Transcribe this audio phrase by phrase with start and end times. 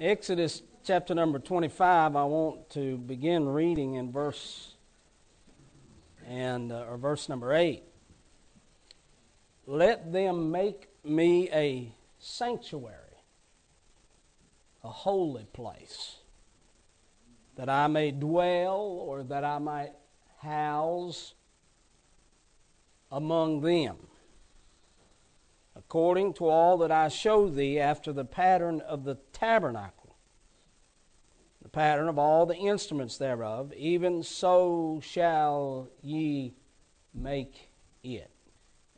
[0.00, 4.74] Exodus chapter number 25, I want to begin reading in verse
[6.26, 7.80] and uh, or verse number 8.
[9.68, 13.22] Let them make me a sanctuary,
[14.82, 16.16] a holy place,
[17.54, 19.92] that I may dwell or that I might
[20.38, 21.34] house
[23.12, 23.96] among them,
[25.76, 30.16] according to all that I show thee after the pattern of the tabernacle,
[31.62, 36.54] the pattern of all the instruments thereof, even so shall ye
[37.12, 37.68] make
[38.02, 38.30] it.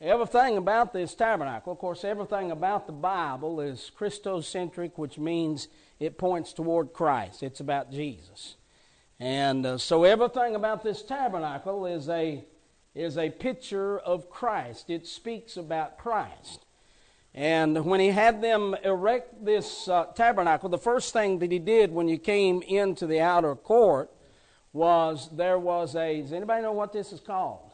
[0.00, 6.18] Everything about this tabernacle, of course, everything about the Bible is Christocentric, which means it
[6.18, 7.42] points toward Christ.
[7.42, 8.56] It's about Jesus.
[9.18, 12.44] And uh, so everything about this tabernacle is a,
[12.94, 14.90] is a picture of Christ.
[14.90, 16.65] It speaks about Christ.
[17.36, 21.92] And when he had them erect this uh, tabernacle, the first thing that he did
[21.92, 24.10] when you came into the outer court
[24.72, 26.22] was there was a.
[26.22, 27.72] Does anybody know what this is called?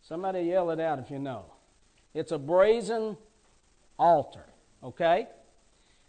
[0.00, 1.46] Somebody yell it out if you know.
[2.14, 3.16] It's a brazen
[3.98, 4.44] altar,
[4.82, 5.26] okay?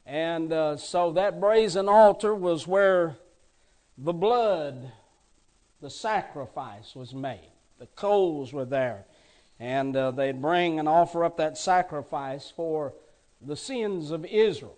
[0.06, 3.18] And uh, so that brazen altar was where
[3.98, 4.92] the blood,
[5.82, 7.50] the sacrifice was made.
[7.80, 9.06] The coals were there
[9.64, 12.94] and uh, they'd bring and offer up that sacrifice for
[13.42, 14.76] the sins of Israel.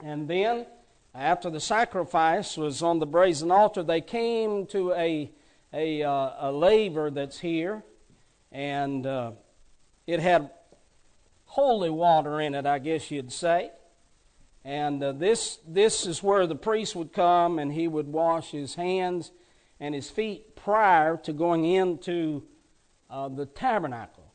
[0.00, 0.66] And then,
[1.12, 5.28] after the sacrifice was on the brazen altar, they came to a,
[5.72, 7.82] a, uh, a laver that's here,
[8.52, 9.32] and uh,
[10.06, 10.50] it had
[11.46, 13.72] holy water in it, I guess you'd say.
[14.64, 18.76] And uh, this, this is where the priest would come and he would wash his
[18.76, 19.32] hands
[19.80, 22.44] and his feet prior to going into
[23.14, 24.32] uh, the tabernacle.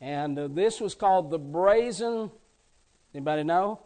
[0.00, 2.30] And uh, this was called the brazen,
[3.14, 3.80] anybody know?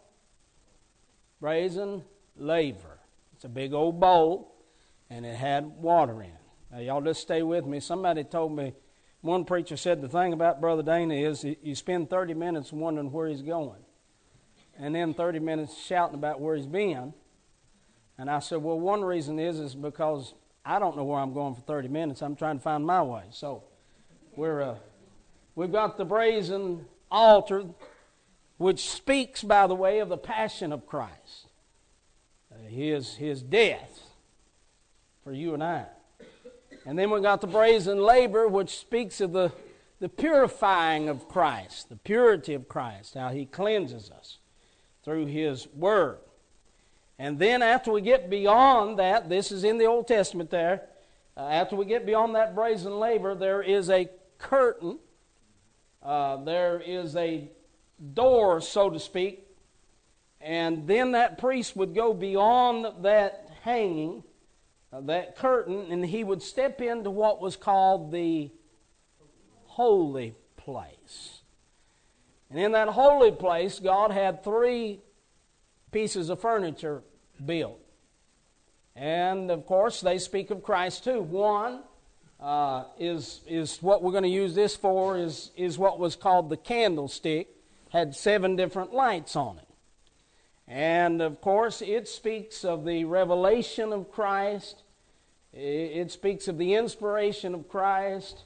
[1.40, 2.04] Brazen
[2.36, 3.00] laver.
[3.34, 4.54] It's a big old bowl,
[5.10, 6.34] and it had water in it.
[6.70, 7.80] Now, y'all just stay with me.
[7.80, 8.74] Somebody told me,
[9.22, 13.26] one preacher said the thing about Brother Dana is you spend 30 minutes wondering where
[13.26, 13.80] he's going,
[14.78, 17.12] and then 30 minutes shouting about where he's been.
[18.16, 20.34] And I said, well, one reason is is because
[20.64, 22.22] I don't know where I'm going for 30 minutes.
[22.22, 23.24] I'm trying to find my way.
[23.30, 23.64] So
[24.38, 24.76] we're, uh,
[25.56, 27.64] we've got the brazen altar,
[28.56, 31.48] which speaks, by the way, of the passion of Christ,
[32.52, 34.00] uh, his, his death
[35.24, 35.86] for you and I.
[36.86, 39.50] And then we've got the brazen laver, which speaks of the,
[39.98, 44.38] the purifying of Christ, the purity of Christ, how he cleanses us
[45.04, 46.18] through his word.
[47.18, 50.82] And then after we get beyond that, this is in the Old Testament there,
[51.36, 54.98] uh, after we get beyond that brazen laver, there is a curtain.
[56.02, 57.50] Uh, there is a
[58.14, 59.46] door, so to speak,
[60.40, 64.22] and then that priest would go beyond that hanging,
[64.92, 68.50] uh, that curtain, and he would step into what was called the
[69.64, 71.40] holy place.
[72.50, 75.00] And in that holy place, God had three
[75.90, 77.02] pieces of furniture
[77.44, 77.80] built.
[78.94, 81.20] And of course, they speak of Christ too.
[81.20, 81.82] One
[82.40, 86.50] uh, is, is what we're going to use this for is, is what was called
[86.50, 87.48] the candlestick,
[87.90, 89.64] had seven different lights on it.
[90.68, 94.82] And of course, it speaks of the revelation of Christ,
[95.52, 98.44] it speaks of the inspiration of Christ.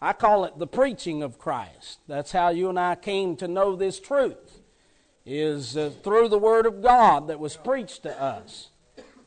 [0.00, 1.98] I call it the preaching of Christ.
[2.08, 4.60] That's how you and I came to know this truth,
[5.26, 8.70] is uh, through the Word of God that was preached to us.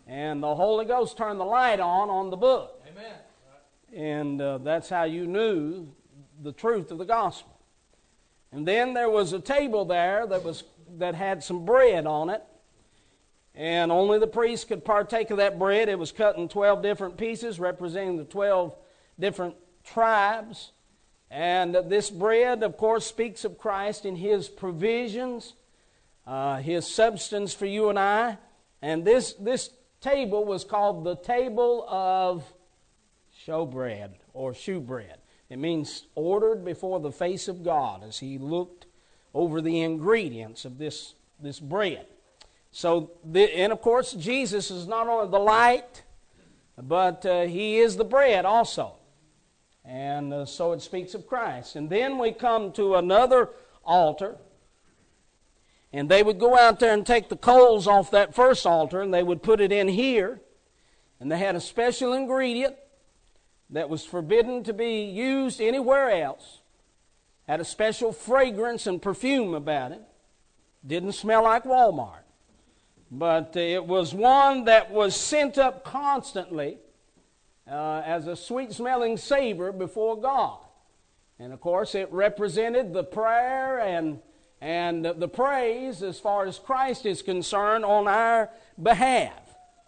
[0.08, 2.82] And the Holy Ghost turned the light on on the book.
[3.94, 5.88] And uh, that's how you knew
[6.41, 7.57] the truth of the gospel.
[8.52, 10.63] And then there was a table there that, was,
[10.97, 12.44] that had some bread on it.
[13.53, 15.90] And only the priest could partake of that bread.
[15.90, 18.75] It was cut in 12 different pieces, representing the 12
[19.19, 20.72] different tribes.
[21.29, 25.53] And this bread, of course, speaks of Christ in his provisions,
[26.25, 28.37] uh, his substance for you and I.
[28.82, 29.70] And this, this
[30.02, 32.44] table was called the table of
[33.46, 35.17] showbread or shewbread.
[35.49, 38.85] It means ordered before the face of God as he looked
[39.34, 42.05] over the ingredients of this, this bread.
[42.72, 46.03] So, the, and of course, Jesus is not only the light,
[46.82, 48.93] but uh, he is the bread also.
[49.84, 51.76] And uh, so it speaks of Christ.
[51.76, 53.49] And then we come to another
[53.84, 54.37] altar.
[55.91, 59.14] And they would go out there and take the coals off that first altar and
[59.14, 60.40] they would put it in here.
[61.20, 62.76] And they had a special ingredient
[63.72, 66.59] that was forbidden to be used anywhere else,
[67.47, 70.02] had a special fragrance and perfume about it,
[70.85, 72.23] didn't smell like Walmart.
[73.12, 76.78] but it was one that was sent up constantly
[77.70, 80.59] uh, as a sweet smelling savor before God.
[81.38, 84.20] And of course, it represented the prayer and,
[84.62, 88.50] and the praise as far as Christ is concerned on our
[88.82, 89.34] behalf.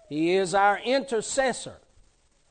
[0.09, 1.80] He is our intercessor,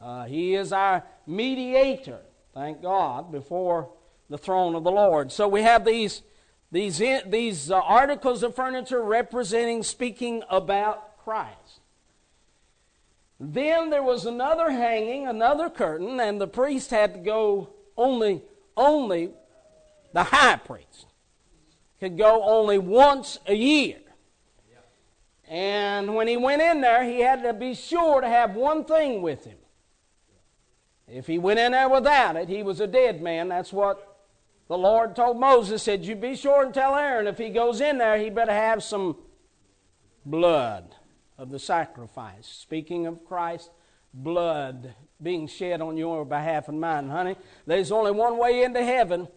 [0.00, 2.20] uh, He is our mediator,
[2.54, 3.90] thank God, before
[4.28, 5.32] the throne of the Lord.
[5.32, 6.22] So we have these
[6.72, 11.80] these, these uh, articles of furniture representing, speaking about Christ.
[13.38, 18.40] Then there was another hanging, another curtain, and the priest had to go only,
[18.74, 19.32] only
[20.14, 21.06] the high priest
[22.00, 23.98] could go only once a year.
[25.46, 29.20] And when he went in there, he had to be sure to have one thing
[29.20, 29.58] with him.
[31.12, 33.48] If he went in there without it, he was a dead man.
[33.48, 34.16] That's what
[34.68, 37.98] the Lord told Moses, said, You be sure and tell Aaron if he goes in
[37.98, 39.16] there, he better have some
[40.24, 40.94] blood
[41.36, 42.46] of the sacrifice.
[42.46, 43.70] Speaking of Christ,
[44.14, 47.36] blood being shed on your behalf and mine, honey.
[47.66, 49.28] There's only one way into heaven.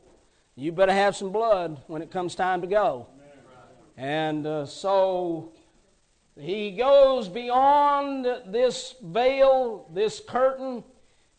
[0.55, 3.07] You better have some blood when it comes time to go.
[3.97, 5.51] And uh, so
[6.39, 10.83] he goes beyond this veil, this curtain,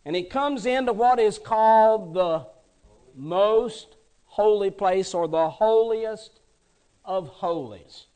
[0.06, 2.47] and he comes into what is called the
[3.17, 6.38] most holy place or the holiest
[7.05, 8.06] of holies.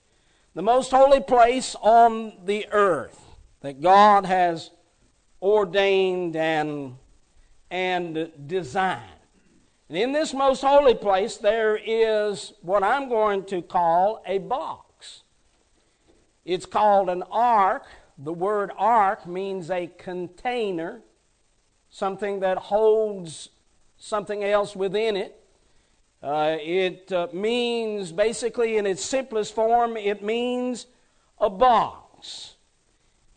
[0.55, 3.21] The most holy place on the earth
[3.63, 4.71] that God has
[5.43, 6.95] ordained and,
[7.73, 9.03] and designed.
[9.89, 15.25] And in this most holy place, there is what I'm going to call a box.
[16.45, 17.87] It's called an ark.
[18.17, 21.03] The word ark means a container,
[21.91, 23.51] something that holds
[23.99, 25.37] something else within it.
[26.23, 30.87] Uh, it uh, means, basically, in its simplest form, it means
[31.39, 32.55] a box.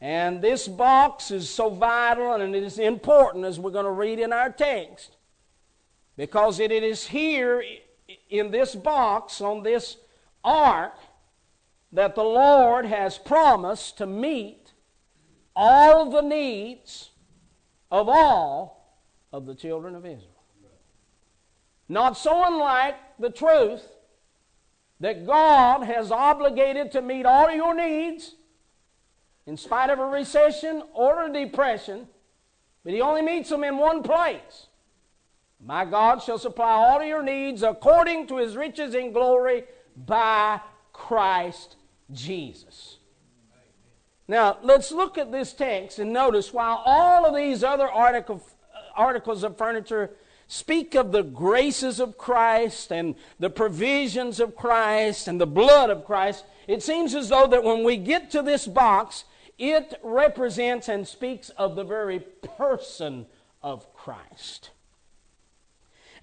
[0.02, 4.20] And this box is so vital and it is important as we're going to read
[4.20, 5.16] in our text
[6.18, 7.64] because it is here
[8.30, 9.96] in this box, on this
[10.44, 10.96] ark,
[11.94, 14.74] that the Lord has promised to meet
[15.56, 17.12] all the needs
[17.94, 18.98] of all
[19.32, 20.44] of the children of Israel.
[21.88, 23.84] Not so unlike the truth
[25.00, 28.34] that God has obligated to meet all your needs
[29.46, 32.08] in spite of a recession or a depression,
[32.84, 34.68] but He only meets them in one place.
[35.64, 40.62] My God shall supply all of your needs according to His riches in glory by
[40.94, 41.76] Christ
[42.12, 42.93] Jesus.
[44.34, 48.42] Now, let's look at this text and notice while all of these other article,
[48.96, 50.10] articles of furniture
[50.48, 56.04] speak of the graces of Christ and the provisions of Christ and the blood of
[56.04, 59.26] Christ, it seems as though that when we get to this box,
[59.60, 62.18] it represents and speaks of the very
[62.58, 63.28] person
[63.62, 64.72] of Christ.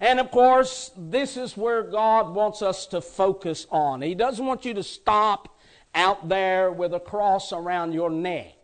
[0.01, 4.01] And of course, this is where God wants us to focus on.
[4.01, 5.47] He doesn't want you to stop
[5.93, 8.55] out there with a cross around your neck.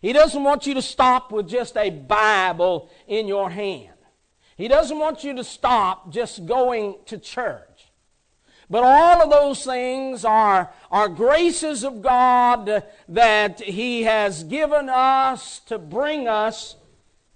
[0.00, 3.94] He doesn't want you to stop with just a Bible in your hand.
[4.56, 7.66] He doesn't want you to stop just going to church.
[8.70, 15.58] But all of those things are, are graces of God that He has given us
[15.66, 16.76] to bring us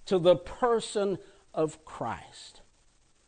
[0.07, 1.19] to the person
[1.53, 2.54] of Christ.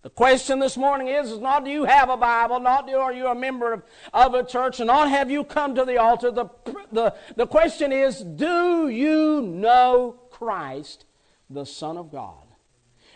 [0.07, 3.13] The question this morning is, is not do you have a Bible, not do, are
[3.13, 3.83] you a member of,
[4.15, 6.31] of a church, and not have you come to the altar.
[6.31, 6.47] The,
[6.93, 11.07] the, the question is, do you know Christ,
[11.51, 12.47] the Son of God?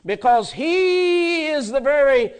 [0.04, 2.32] because he is the very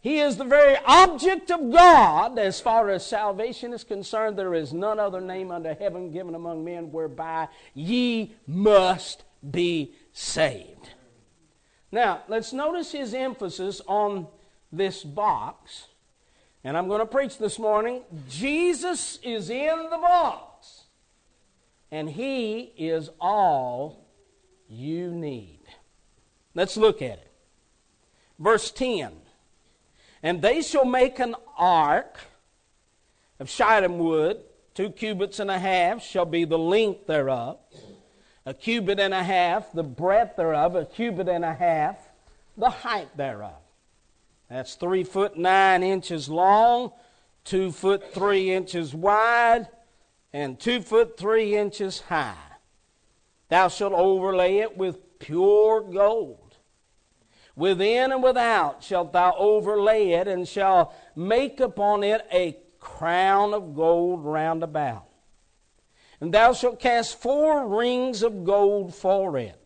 [0.00, 4.36] he is the very object of God as far as salvation is concerned.
[4.36, 10.90] There is none other name under heaven given among men whereby ye must be saved.
[11.92, 14.26] Now, let's notice his emphasis on
[14.72, 15.88] this box.
[16.64, 18.02] And I'm going to preach this morning.
[18.30, 20.84] Jesus is in the box,
[21.90, 24.06] and he is all
[24.68, 25.60] you need.
[26.54, 27.32] Let's look at it.
[28.38, 29.12] Verse 10
[30.22, 32.18] And they shall make an ark
[33.38, 34.38] of shittim wood,
[34.74, 37.58] two cubits and a half shall be the length thereof,
[38.44, 41.96] a cubit and a half the breadth thereof, a cubit and a half
[42.56, 43.54] the height thereof.
[44.50, 46.92] That's three foot nine inches long,
[47.44, 49.68] two foot three inches wide,
[50.32, 52.36] and two foot three inches high.
[53.48, 56.56] Thou shalt overlay it with pure gold.
[57.54, 63.74] Within and without shalt thou overlay it, and shall make upon it a crown of
[63.74, 65.06] gold round about.
[66.22, 69.56] And thou shalt cast four rings of gold for it,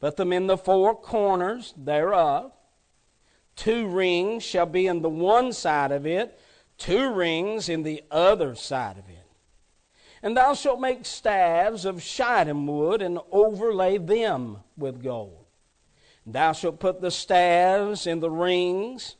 [0.00, 2.52] put them in the four corners thereof.
[3.56, 6.38] Two rings shall be in the one side of it,
[6.76, 9.24] two rings in the other side of it.
[10.22, 15.46] And thou shalt make staves of shittim wood and overlay them with gold.
[16.26, 19.16] And thou shalt put the staves in the rings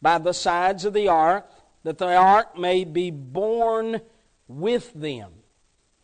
[0.00, 1.48] by the sides of the ark,
[1.84, 4.00] that the ark may be borne
[4.48, 5.34] with them.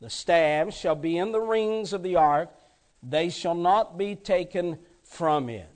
[0.01, 2.51] The staves shall be in the rings of the ark,
[3.03, 5.69] they shall not be taken from it.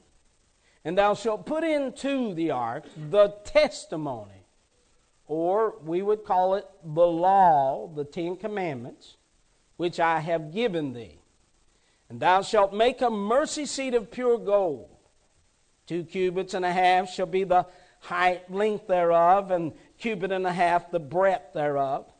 [0.84, 4.42] And thou shalt put into the ark the testimony
[5.32, 9.16] or we would call it the law, the Ten Commandments,
[9.78, 11.20] which I have given thee.
[12.10, 14.90] And thou shalt make a mercy seat of pure gold.
[15.86, 17.64] Two cubits and a half shall be the
[18.00, 22.11] height, length thereof, and cubit and a half the breadth thereof.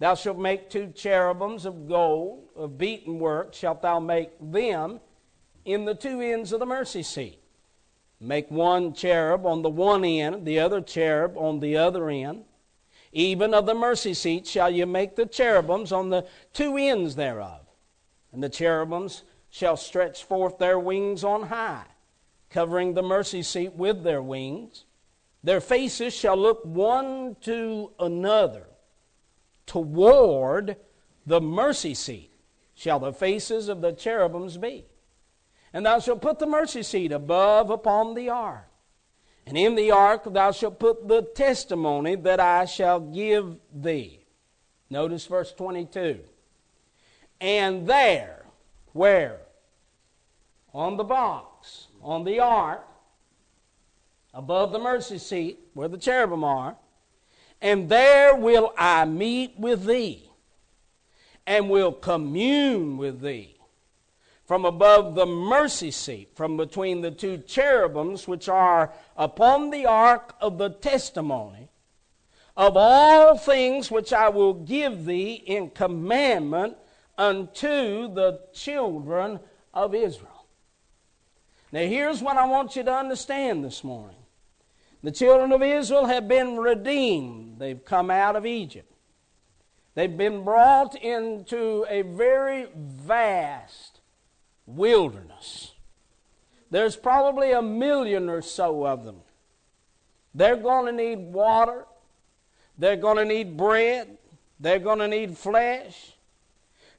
[0.00, 4.98] Thou shalt make two cherubims of gold, of beaten work, shalt thou make them
[5.66, 7.38] in the two ends of the mercy seat.
[8.18, 12.44] Make one cherub on the one end, the other cherub on the other end.
[13.12, 17.60] Even of the mercy seat shall you make the cherubims on the two ends thereof.
[18.32, 21.84] And the cherubims shall stretch forth their wings on high,
[22.48, 24.86] covering the mercy seat with their wings.
[25.44, 28.69] Their faces shall look one to another.
[29.70, 30.78] Toward
[31.24, 32.32] the mercy seat
[32.74, 34.84] shall the faces of the cherubims be.
[35.72, 38.66] And thou shalt put the mercy seat above upon the ark.
[39.46, 44.24] And in the ark thou shalt put the testimony that I shall give thee.
[44.90, 46.18] Notice verse 22.
[47.40, 48.46] And there,
[48.92, 49.38] where?
[50.74, 52.84] On the box, on the ark,
[54.34, 56.76] above the mercy seat, where the cherubim are,
[57.60, 60.30] and there will I meet with thee,
[61.46, 63.56] and will commune with thee
[64.50, 70.34] from above the mercy seat, from between the two cherubims which are upon the ark
[70.40, 71.68] of the testimony,
[72.56, 76.76] of all things which I will give thee in commandment
[77.16, 79.38] unto the children
[79.72, 80.46] of Israel.
[81.70, 84.16] Now, here's what I want you to understand this morning.
[85.02, 87.58] The children of Israel have been redeemed.
[87.58, 88.92] They've come out of Egypt.
[89.94, 94.00] They've been brought into a very vast
[94.66, 95.72] wilderness.
[96.70, 99.16] There's probably a million or so of them.
[100.34, 101.86] They're going to need water.
[102.78, 104.18] They're going to need bread.
[104.60, 106.12] They're going to need flesh.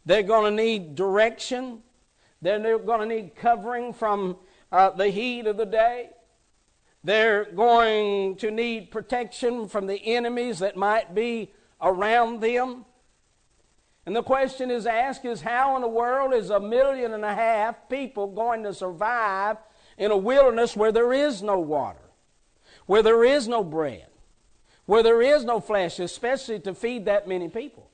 [0.05, 1.83] They're going to need direction.
[2.41, 4.37] They're going to need covering from
[4.71, 6.09] uh, the heat of the day.
[7.03, 12.85] They're going to need protection from the enemies that might be around them.
[14.05, 17.33] And the question is asked is how in the world is a million and a
[17.33, 19.57] half people going to survive
[19.97, 22.09] in a wilderness where there is no water,
[22.85, 24.07] where there is no bread,
[24.85, 27.89] where there is no flesh, especially to feed that many people,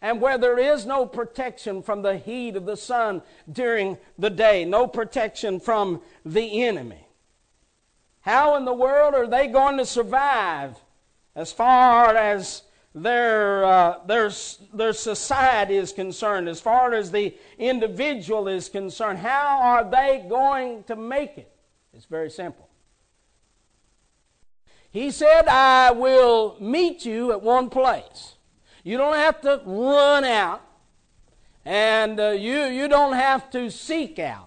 [0.00, 4.64] and where there is no protection from the heat of the sun during the day,
[4.64, 7.05] no protection from the enemy?
[8.26, 10.76] How in the world are they going to survive
[11.36, 14.32] as far as their, uh, their,
[14.74, 20.82] their society is concerned, as far as the individual is concerned, how are they going
[20.84, 21.52] to make it?
[21.94, 22.68] It's very simple.
[24.90, 28.34] He said, I will meet you at one place.
[28.82, 30.62] You don't have to run out,
[31.64, 34.45] and uh, you, you don't have to seek out.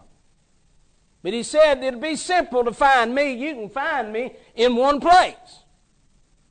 [1.21, 3.33] But he said, It'd be simple to find me.
[3.33, 5.63] You can find me in one place.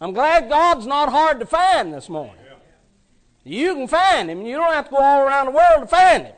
[0.01, 2.35] I'm glad God's not hard to find this morning.
[3.45, 4.43] You can find Him.
[4.43, 6.35] You don't have to go all around the world to find Him.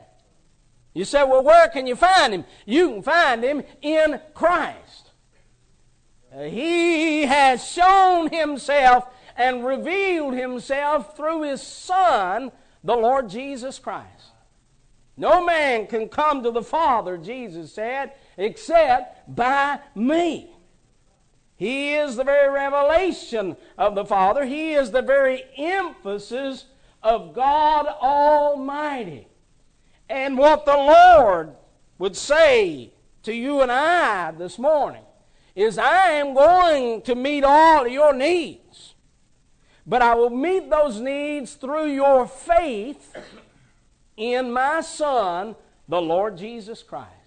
[0.94, 2.44] You say, well, where can you find Him?
[2.66, 5.10] You can find Him in Christ.
[6.32, 9.06] He has shown Himself
[9.36, 12.52] and revealed Himself through His Son,
[12.84, 14.32] the Lord Jesus Christ.
[15.16, 20.50] No man can come to the Father, Jesus said, except by me.
[21.56, 24.46] He is the very revelation of the Father.
[24.46, 26.64] He is the very emphasis
[27.02, 29.28] of God Almighty.
[30.08, 31.54] And what the Lord
[31.98, 32.94] would say
[33.24, 35.04] to you and I this morning
[35.54, 38.94] is I am going to meet all your needs.
[39.86, 43.14] But I will meet those needs through your faith
[44.16, 45.56] in my Son,
[45.86, 47.19] the Lord Jesus Christ.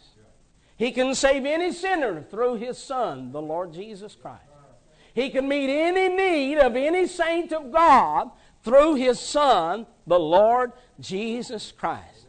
[0.77, 4.41] He can save any sinner through His Son, the Lord Jesus Christ.
[5.13, 8.31] He can meet any need of any saint of God
[8.63, 12.25] through his Son, the Lord Jesus Christ.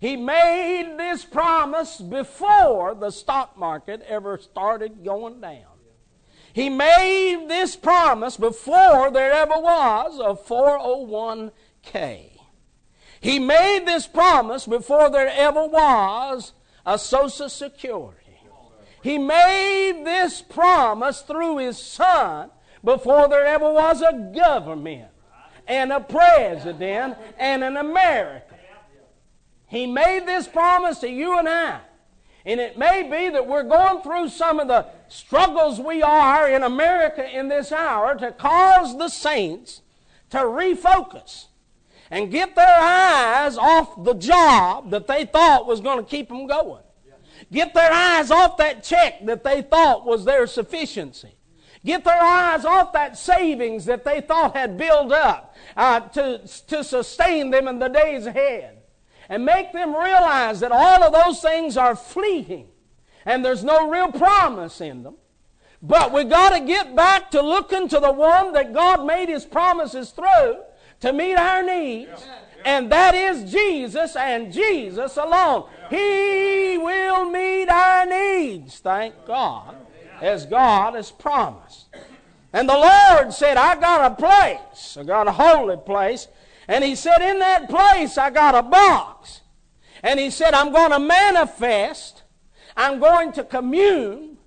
[0.00, 5.62] He made this promise before the stock market ever started going down.
[6.52, 12.30] He made this promise before there ever was a 401k.
[13.20, 16.52] He made this promise before there ever was
[16.86, 18.18] a Social Security.
[19.02, 22.50] He made this promise through His Son
[22.82, 25.10] before there ever was a government
[25.66, 28.54] and a president and an America.
[29.66, 31.80] He made this promise to you and I.
[32.46, 36.62] And it may be that we're going through some of the struggles we are in
[36.62, 39.80] America in this hour to cause the saints
[40.30, 41.46] to refocus
[42.10, 46.46] and get their eyes off the job that they thought was going to keep them
[46.46, 46.82] going.
[47.52, 51.34] Get their eyes off that check that they thought was their sufficiency.
[51.84, 56.82] Get their eyes off that savings that they thought had built up uh, to, to
[56.82, 58.78] sustain them in the days ahead
[59.28, 62.68] and make them realize that all of those things are fleeting
[63.26, 65.16] and there's no real promise in them.
[65.82, 69.44] But we got to get back to looking to the one that God made his
[69.44, 70.62] promises through
[71.00, 72.26] to meet our needs.
[72.64, 75.68] And that is Jesus and Jesus alone.
[75.90, 79.76] He will meet our needs, thank God,
[80.20, 81.88] as God has promised.
[82.54, 86.28] And the Lord said, I got a place, I got a holy place.
[86.66, 89.42] And he said, In that place, I got a box.
[90.02, 92.22] And he said, I'm going to manifest,
[92.76, 94.38] I'm going to commune,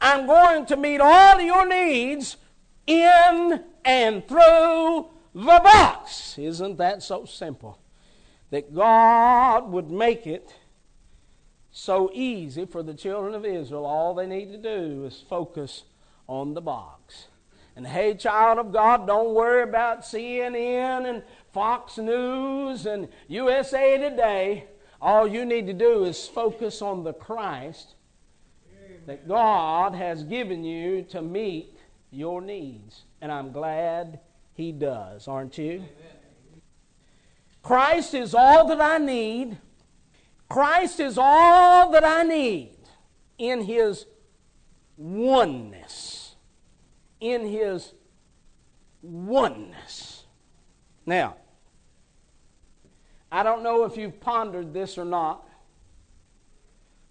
[0.00, 2.36] I'm going to meet all your needs
[2.86, 6.38] in and through the box.
[6.38, 7.78] Isn't that so simple?
[8.50, 10.54] That God would make it
[11.72, 13.84] so easy for the children of Israel.
[13.84, 15.84] All they need to do is focus
[16.28, 17.26] on the box.
[17.76, 24.66] And hey, child of God, don't worry about CNN and Fox News and USA Today.
[25.00, 27.94] All you need to do is focus on the Christ
[29.06, 31.76] that God has given you to meet
[32.10, 33.02] your needs.
[33.20, 34.20] And I'm glad
[34.54, 35.84] He does, aren't you?
[37.62, 39.58] Christ is all that I need.
[40.48, 42.76] Christ is all that I need
[43.38, 44.06] in His
[44.96, 46.36] oneness.
[47.20, 47.92] In His
[49.02, 50.24] oneness.
[51.04, 51.36] Now,
[53.32, 55.48] I don't know if you've pondered this or not,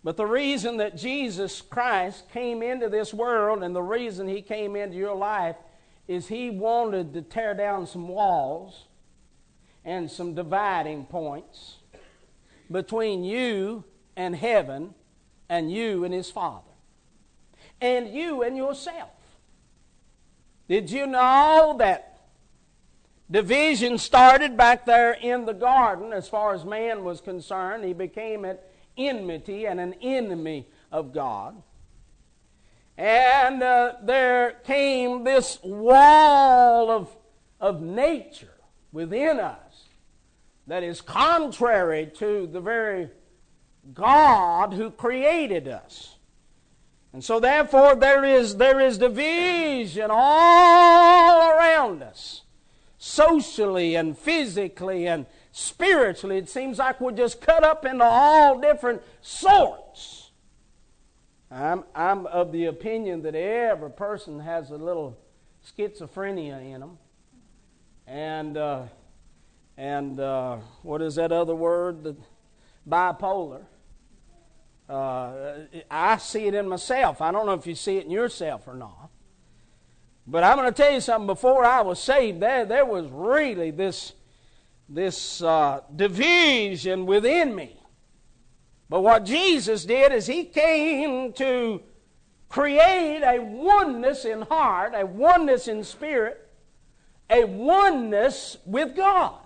[0.04, 4.76] but the reason that Jesus Christ came into this world and the reason he came
[4.76, 5.58] into your life
[6.08, 8.88] is he wanted to tear down some walls
[9.86, 11.78] and some dividing points
[12.72, 13.84] between you
[14.16, 14.94] and heaven
[15.50, 16.72] and you and his Father
[17.82, 19.10] and you and yourself.
[20.68, 22.14] Did you know that
[23.34, 27.84] Division started back there in the garden as far as man was concerned.
[27.84, 28.60] He became an
[28.96, 31.62] enmity and an enemy of God.
[32.98, 37.16] And uh, there came this wall of,
[37.60, 38.54] of nature
[38.92, 39.86] within us
[40.68, 43.10] that is contrary to the very
[43.94, 46.16] God who created us.
[47.12, 52.42] And so therefore there is there is division all around us
[52.98, 56.38] socially and physically and spiritually.
[56.38, 60.23] It seems like we're just cut up into all different sorts.
[61.54, 65.20] I'm, I'm of the opinion that every person has a little
[65.64, 66.98] schizophrenia in them.
[68.08, 68.84] And, uh,
[69.78, 72.04] and uh, what is that other word?
[72.04, 72.16] The
[72.90, 73.66] bipolar.
[74.90, 75.34] Uh,
[75.92, 77.22] I see it in myself.
[77.22, 79.12] I don't know if you see it in yourself or not.
[80.26, 81.28] But I'm going to tell you something.
[81.28, 84.14] Before I was saved, there, there was really this,
[84.90, 87.78] this uh, division within me.
[88.94, 91.82] But what Jesus did is He came to
[92.48, 96.48] create a oneness in heart, a oneness in spirit,
[97.28, 99.40] a oneness with God.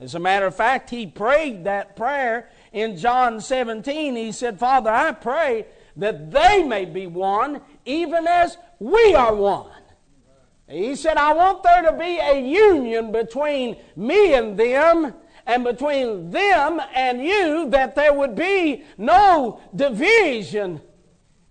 [0.00, 4.16] As a matter of fact, He prayed that prayer in John 17.
[4.16, 5.64] He said, Father, I pray
[5.96, 9.80] that they may be one, even as we are one.
[10.68, 15.14] He said, I want there to be a union between me and them
[15.46, 20.80] and between them and you, that there would be no division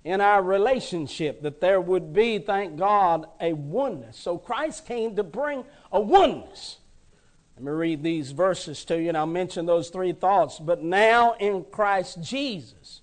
[0.04, 4.18] in our relationship, that there would be, thank God, a oneness.
[4.18, 6.80] So Christ came to bring a oneness.
[7.56, 10.60] Let me read these verses to you, and I'll mention those three thoughts.
[10.60, 13.02] But now in Christ Jesus,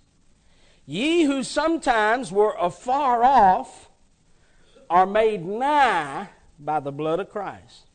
[0.84, 3.88] ye who sometimes were afar off,
[4.90, 7.89] are made nigh by the blood of Christ.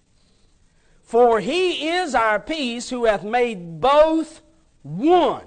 [1.06, 4.42] For he is our peace who hath made both
[4.82, 5.46] one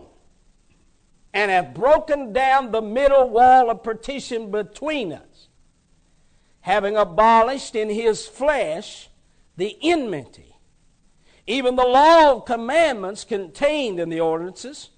[1.35, 5.49] and hath broken down the middle wall of partition between us,
[6.61, 9.11] having abolished in his flesh
[9.57, 10.57] the enmity,
[11.47, 14.90] even the law of commandments contained in the ordinances,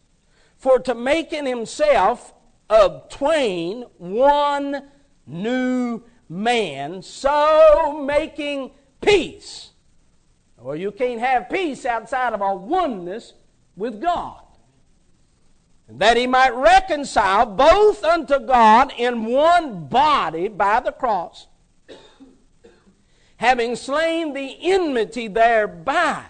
[0.58, 2.34] for to make in himself
[2.68, 4.90] of twain one
[5.26, 9.69] new man, so making peace.
[10.60, 13.32] Well, you can't have peace outside of a oneness
[13.76, 14.42] with God.
[15.88, 21.46] And that he might reconcile both unto God in one body by the cross,
[23.38, 26.24] having slain the enmity thereby,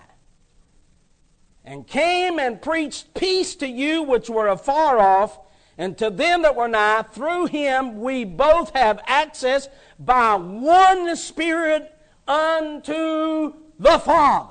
[1.65, 5.39] and came and preached peace to you which were afar off
[5.77, 11.95] and to them that were nigh, through him we both have access by one Spirit
[12.29, 14.51] unto the Father.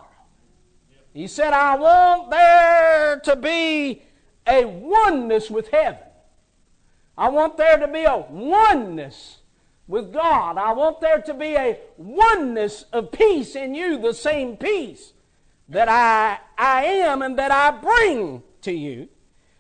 [1.14, 4.02] He said, I want there to be
[4.48, 6.02] a oneness with heaven.
[7.18, 9.38] I want there to be a oneness
[9.88, 10.58] with God.
[10.58, 15.14] I want there to be a oneness of peace in you, the same peace
[15.68, 19.10] that I, I am and that I bring to you.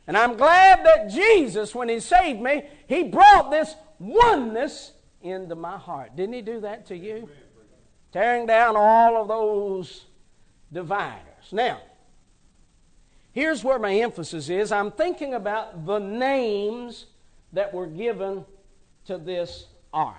[0.08, 5.78] And I'm glad that Jesus, when He saved me, He brought this oneness into my
[5.78, 6.16] heart.
[6.16, 7.30] Didn't He do that to you?
[8.12, 10.06] Tearing down all of those
[10.74, 11.52] dividers.
[11.52, 11.80] Now,
[13.32, 14.72] here's where my emphasis is.
[14.72, 17.06] I'm thinking about the names
[17.54, 18.46] that were given
[19.06, 20.16] to this ark.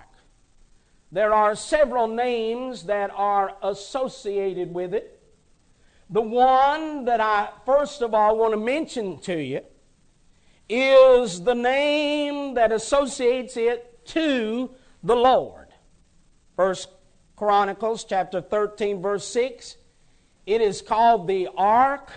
[1.12, 5.20] There are several names that are associated with it.
[6.09, 9.61] The one that I first of all want to mention to you
[10.68, 14.70] is the name that associates it to
[15.03, 15.68] the Lord.
[16.55, 16.88] First
[17.40, 19.79] Chronicles chapter 13 verse 6
[20.44, 22.11] it is called the ark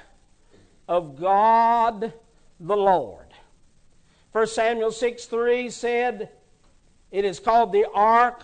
[0.85, 2.11] of God
[2.59, 3.27] the Lord.
[4.33, 6.29] 1 Samuel 6 3 said
[7.09, 8.43] it is called the ark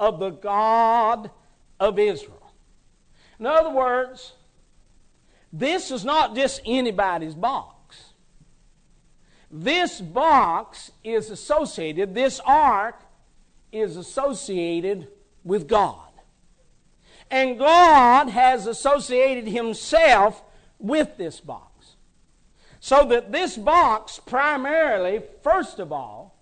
[0.00, 1.30] of the God
[1.78, 2.50] of Israel.
[3.38, 4.32] In other words,
[5.52, 8.12] this is not just anybody's box.
[9.50, 13.02] This box is associated, this ark
[13.70, 15.08] is associated
[15.44, 16.04] with God.
[17.30, 20.42] And God has associated Himself
[20.78, 21.96] with this box.
[22.80, 26.36] So that this box, primarily, first of all,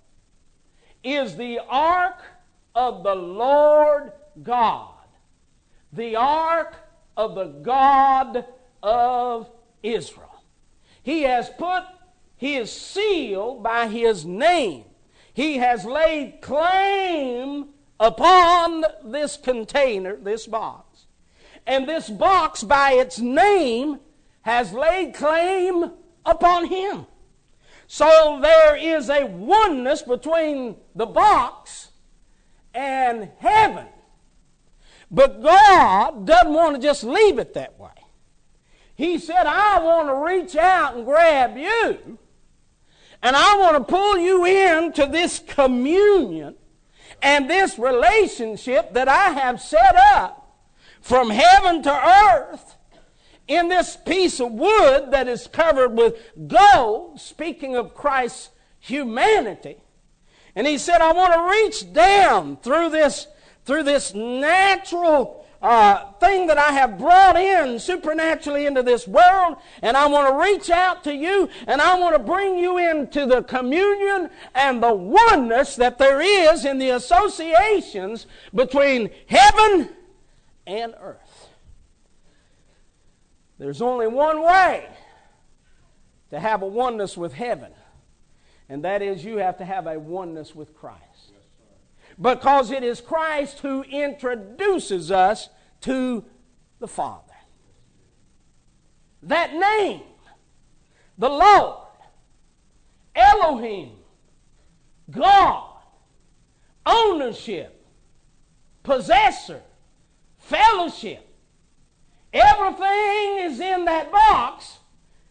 [1.03, 2.23] is the ark
[2.75, 4.91] of the Lord God.
[5.93, 6.75] The ark
[7.17, 8.45] of the God
[8.83, 9.51] of
[9.83, 10.43] Israel.
[11.03, 11.85] He has put
[12.37, 14.85] his seal by his name.
[15.33, 21.07] He has laid claim upon this container, this box.
[21.67, 24.01] And this box, by its name,
[24.43, 25.93] has laid claim
[26.27, 27.07] upon him.
[27.87, 31.91] So there is a oneness between the box
[32.75, 33.87] and heaven.
[35.11, 37.91] But God doesn't want to just leave it that way.
[38.97, 42.19] He said, I want to reach out and grab you
[43.25, 46.55] and I want to pull you into this communion
[47.25, 50.59] and this relationship that I have set up
[51.01, 52.77] from heaven to earth
[53.49, 59.77] in this piece of wood that is covered with gold, speaking of Christ's humanity.
[60.55, 63.27] And he said, I want to reach down through this,
[63.65, 69.97] through this natural uh, thing that I have brought in supernaturally into this world, and
[69.97, 73.43] I want to reach out to you, and I want to bring you into the
[73.43, 79.89] communion and the oneness that there is in the associations between heaven
[80.67, 81.49] and earth.
[83.59, 84.87] There's only one way
[86.29, 87.73] to have a oneness with heaven,
[88.69, 91.04] and that is you have to have a oneness with Christ
[92.21, 95.49] because it is Christ who introduces us
[95.83, 96.25] to
[96.79, 97.21] the Father.
[99.23, 100.03] That name,
[101.19, 101.87] the Lord,
[103.15, 103.93] Elohim,
[105.11, 105.81] God,
[106.85, 107.87] ownership,
[108.83, 109.63] possessor,
[110.39, 111.27] fellowship,
[112.33, 114.79] everything is in that box,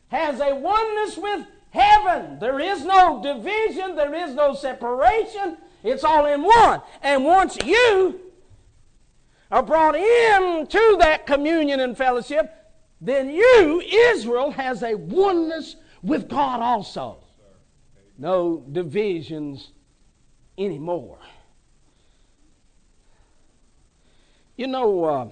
[0.07, 2.39] has a oneness with heaven.
[2.39, 5.57] There is no division, there is no separation.
[5.83, 6.81] It's all in one.
[7.01, 8.19] And once you
[9.51, 12.51] are brought into that communion and fellowship,
[13.01, 17.17] then you, Israel, has a oneness with God also.
[18.17, 19.71] No divisions
[20.57, 21.19] anymore.
[24.55, 25.29] You know, uh,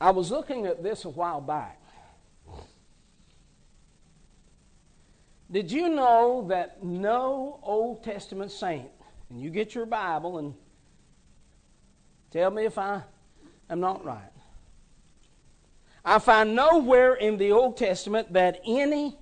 [0.00, 1.80] I was looking at this a while back.
[5.50, 8.90] Did you know that no Old Testament saint,
[9.30, 10.54] and you get your Bible and
[12.30, 13.02] tell me if I
[13.70, 14.32] am not right.
[16.04, 19.18] I find nowhere in the Old Testament that any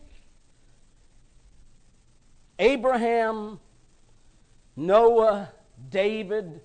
[2.59, 3.61] Abraham,
[4.75, 5.53] Noah,
[5.91, 6.61] David,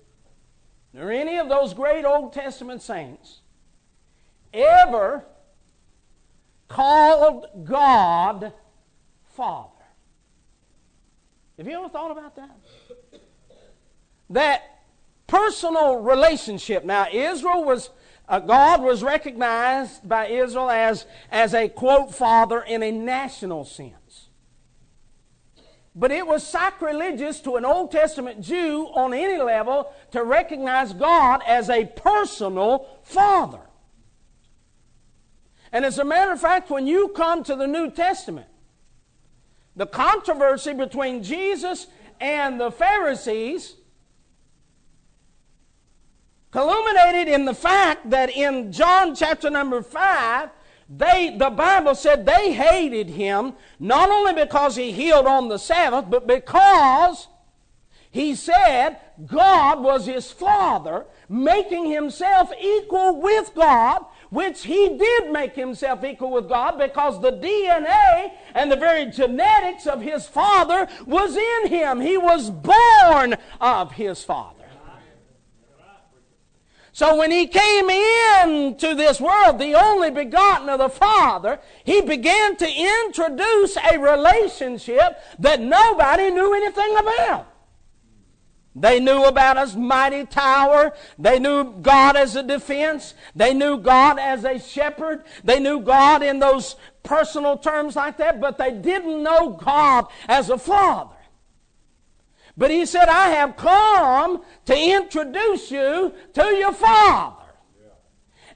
[0.96, 3.40] or any of those great Old Testament saints
[4.52, 5.24] ever
[6.68, 8.52] called God
[9.34, 9.70] Father.
[11.58, 12.58] Have you ever thought about that?
[14.30, 14.62] That
[15.26, 16.84] personal relationship.
[16.84, 17.90] Now, Israel was,
[18.28, 24.28] uh, God was recognized by Israel as, as a quote father in a national sense.
[25.94, 31.42] But it was sacrilegious to an Old Testament Jew on any level to recognize God
[31.46, 33.60] as a personal father.
[35.70, 38.46] And as a matter of fact, when you come to the New Testament,
[39.76, 41.86] the controversy between Jesus
[42.20, 43.76] and the Pharisees
[46.50, 50.50] culminated in the fact that in John chapter number 5,
[50.88, 56.04] they, the Bible said they hated him not only because he healed on the Sabbath,
[56.10, 57.28] but because
[58.10, 65.54] he said God was his father, making himself equal with God, which he did make
[65.54, 71.36] himself equal with God because the DNA and the very genetics of his father was
[71.36, 72.00] in him.
[72.00, 74.64] He was born of his father.
[76.92, 82.54] So when he came into this world, the only begotten of the Father, he began
[82.56, 87.51] to introduce a relationship that nobody knew anything about.
[88.74, 90.94] They knew about his mighty tower.
[91.18, 93.14] They knew God as a defense.
[93.36, 95.24] They knew God as a shepherd.
[95.44, 100.48] They knew God in those personal terms like that, but they didn't know God as
[100.48, 101.14] a father.
[102.56, 107.41] But he said, I have come to introduce you to your father.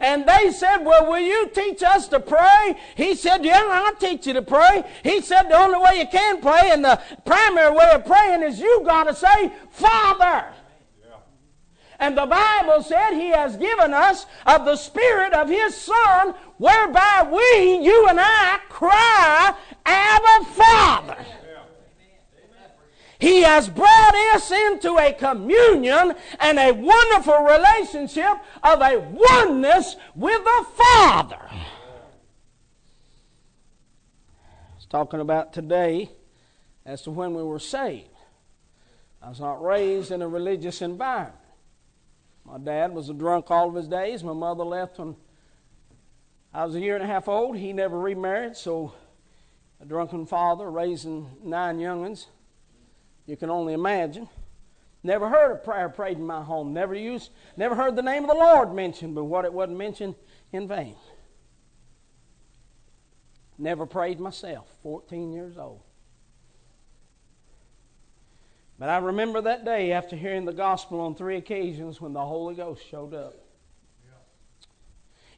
[0.01, 2.77] And they said, Well, will you teach us to pray?
[2.95, 4.85] He said, Yeah, I'll teach you to pray.
[5.03, 8.61] He said, The only way you can pray and the primary way of praying is
[8.61, 10.47] you got to say, Father.
[11.99, 17.27] And the Bible said He has given us of the Spirit of His Son, whereby
[17.31, 19.55] we, you and I, cry,
[19.85, 21.27] Abba, Father.
[23.19, 30.45] He has brought us into a communion and a wonderful relationship of a oneness with
[30.45, 31.51] the Father.
[34.75, 36.11] Was talking about today
[36.85, 38.09] as to when we were saved.
[39.23, 41.35] I was not raised in a religious environment.
[42.45, 44.23] My dad was a drunk all of his days.
[44.23, 45.17] My mother left when
[46.55, 47.57] I was a year and a half old.
[47.57, 48.93] He never remarried, so
[49.81, 52.29] a drunken father raising nine young'uns.
[53.27, 54.29] You can only imagine.
[55.03, 56.73] Never heard a prayer prayed in my home.
[56.73, 60.15] Never used, never heard the name of the Lord mentioned, but what it wasn't mentioned
[60.53, 60.97] in vain.
[63.59, 65.81] Never prayed myself, 14 years old.
[68.79, 72.55] But I remember that day after hearing the gospel on three occasions when the Holy
[72.55, 73.35] Ghost showed up.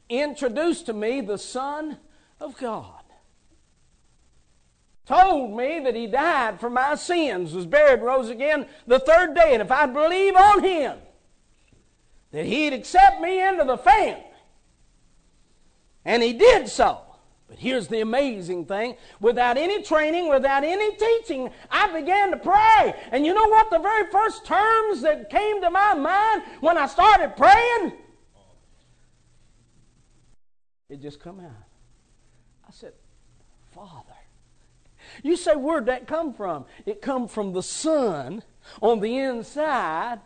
[0.09, 0.23] Yeah.
[0.25, 1.97] Introduced to me the Son
[2.41, 2.98] of God
[5.09, 9.53] told me that he died for my sins, was buried, rose again the third day,
[9.53, 10.99] and if I'd believe on him,
[12.31, 14.23] that he'd accept me into the family.
[16.05, 17.01] And he did so.
[17.47, 22.93] But here's the amazing thing without any training, without any teaching, I began to pray.
[23.11, 23.71] And you know what?
[23.71, 27.93] The very first terms that came to my mind when I started praying,
[30.87, 31.65] it just come out.
[32.67, 32.93] I said,
[33.73, 34.08] Father.
[35.23, 36.65] You say, where'd that come from?
[36.85, 38.43] It come from the Son
[38.81, 40.19] on the inside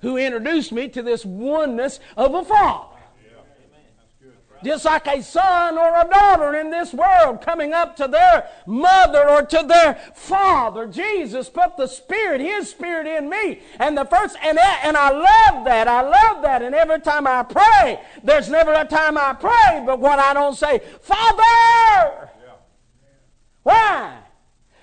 [0.00, 2.96] who introduced me to this oneness of a Father.
[4.64, 9.28] Just like a son or a daughter in this world coming up to their mother
[9.28, 10.86] or to their father.
[10.86, 13.60] Jesus put the Spirit, His Spirit in me.
[13.78, 15.88] And the first, and, and I love that.
[15.88, 16.62] I love that.
[16.62, 20.56] And every time I pray, there's never a time I pray but what I don't
[20.56, 22.30] say, Father!
[23.62, 24.18] Why?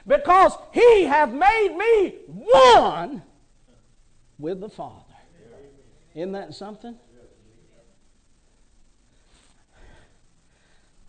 [0.06, 3.22] Because he hath made me one
[4.38, 5.00] with the Father.
[6.16, 6.96] Isn't that something?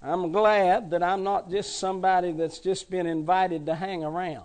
[0.03, 4.45] I'm glad that I'm not just somebody that's just been invited to hang around.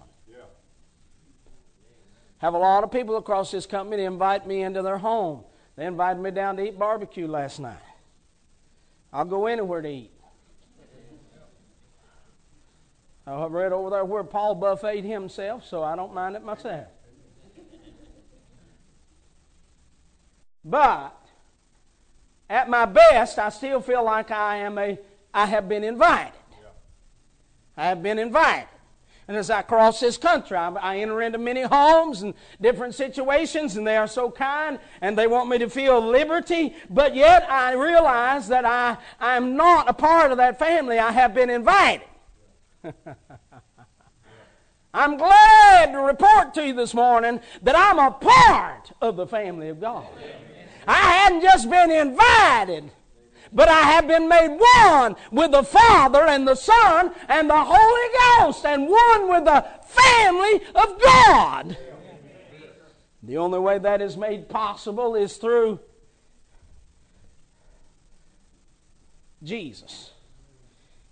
[2.37, 5.43] Have a lot of people across this company invite me into their home.
[5.75, 7.75] They invited me down to eat barbecue last night.
[9.11, 10.11] I'll go anywhere to eat.
[13.29, 16.87] I've read over there where Paul buffeted himself, so I don't mind it myself.
[20.65, 21.15] But
[22.49, 24.97] at my best, I still feel like I am a
[25.33, 26.33] I have been invited.
[27.77, 28.67] I have been invited.
[29.27, 33.77] And as I cross this country, I, I, enter into many homes and different situations,
[33.77, 36.73] and they are so kind, and they want me to feel liberty.
[36.89, 40.97] But yet, I realize that I am not a part of that family.
[40.97, 42.08] I have been invited.
[44.93, 49.69] I'm glad to report to you this morning that I'm a part of the family
[49.69, 50.07] of God.
[50.87, 52.89] I hadn't just been invited,
[53.53, 58.09] but I have been made one with the Father and the Son and the Holy
[58.39, 61.77] Ghost and one with the family of God.
[63.21, 65.79] The only way that is made possible is through
[69.43, 70.08] Jesus.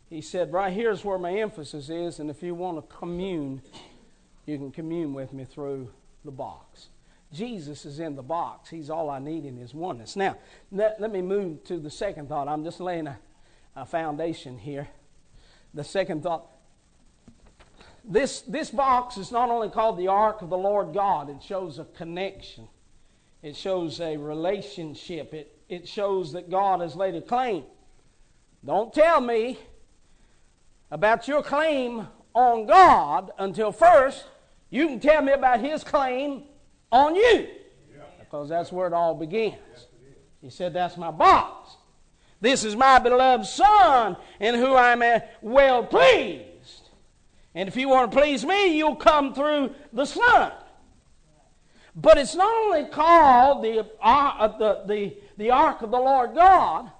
[0.09, 3.61] He said, Right here's where my emphasis is, and if you want to commune,
[4.45, 5.89] you can commune with me through
[6.23, 6.89] the box.
[7.33, 8.69] Jesus is in the box.
[8.69, 10.15] He's all I need in His oneness.
[10.15, 10.37] Now,
[10.71, 12.47] let, let me move to the second thought.
[12.47, 13.19] I'm just laying a,
[13.75, 14.87] a foundation here.
[15.73, 16.47] The second thought.
[18.05, 21.77] This, this box is not only called the Ark of the Lord God, it shows
[21.77, 22.69] a connection,
[23.43, 27.65] it shows a relationship, it, it shows that God has laid a claim.
[28.63, 29.59] Don't tell me
[30.91, 34.25] about your claim on God until first
[34.69, 36.43] you can tell me about His claim
[36.91, 37.47] on you.
[38.19, 39.55] Because that's where it all begins.
[40.41, 41.75] He said, That's my box.
[42.39, 45.01] This is my beloved Son in whom I'm
[45.41, 46.89] well pleased.
[47.55, 50.51] And if you want to please me, you'll come through the Son.
[51.95, 56.91] But it's not only called the, uh, the, the, the Ark of the Lord God,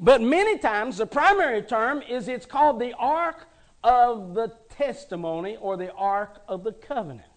[0.00, 3.46] but many times the primary term is it's called the Ark
[3.82, 7.28] of the Testimony or the Ark of the Covenant.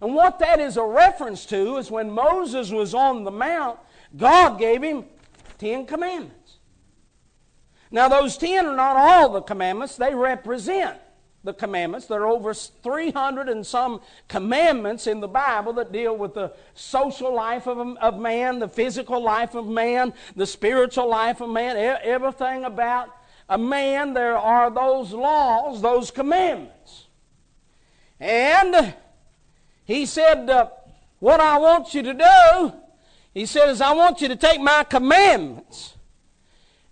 [0.00, 3.78] And what that is a reference to is when Moses was on the mount,
[4.16, 5.04] God gave him
[5.58, 6.58] Ten Commandments.
[7.90, 10.98] Now, those ten are not all the commandments, they represent
[11.44, 12.06] the commandments.
[12.06, 17.34] There are over 300 and some commandments in the Bible that deal with the social
[17.34, 22.64] life of, of man, the physical life of man, the spiritual life of man, everything
[22.64, 23.14] about
[23.48, 24.14] a man.
[24.14, 27.06] There are those laws, those commandments.
[28.20, 28.94] And
[29.84, 30.68] he said, uh,
[31.20, 32.72] What I want you to do,
[33.32, 35.94] he said, is I want you to take my commandments